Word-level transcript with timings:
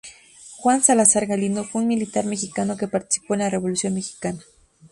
Juan 0.57 0.81
Salazar 0.81 1.27
Galindo 1.27 1.63
fue 1.63 1.83
un 1.83 1.87
militar 1.87 2.25
mexicano 2.25 2.75
que 2.75 2.87
participó 2.87 3.35
en 3.35 3.41
la 3.41 3.51
Revolución 3.51 3.93
mexicana. 3.93 4.41